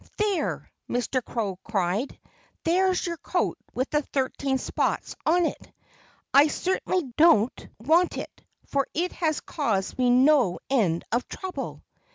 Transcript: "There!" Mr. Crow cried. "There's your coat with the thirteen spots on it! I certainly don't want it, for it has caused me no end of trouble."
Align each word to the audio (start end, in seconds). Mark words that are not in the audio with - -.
"There!" 0.17 0.71
Mr. 0.89 1.23
Crow 1.23 1.59
cried. 1.63 2.19
"There's 2.63 3.05
your 3.05 3.17
coat 3.17 3.59
with 3.75 3.91
the 3.91 4.01
thirteen 4.01 4.57
spots 4.57 5.15
on 5.27 5.45
it! 5.45 5.71
I 6.33 6.47
certainly 6.47 7.03
don't 7.17 7.67
want 7.79 8.17
it, 8.17 8.43
for 8.65 8.87
it 8.95 9.11
has 9.11 9.41
caused 9.41 9.99
me 9.99 10.09
no 10.09 10.57
end 10.71 11.03
of 11.11 11.27
trouble." 11.27 11.83